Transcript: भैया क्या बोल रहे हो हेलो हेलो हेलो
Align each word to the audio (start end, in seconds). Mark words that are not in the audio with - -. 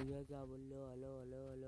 भैया 0.00 0.22
क्या 0.24 0.44
बोल 0.44 0.60
रहे 0.70 0.80
हो 0.80 0.88
हेलो 0.88 1.08
हेलो 1.18 1.40
हेलो 1.50 1.59